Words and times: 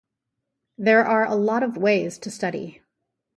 There 0.79 1.05
are 1.05 1.25
a 1.25 1.35
lot 1.35 1.61
of 1.61 1.77
ways 1.77 2.17
to 2.17 2.31
study. 2.31 2.81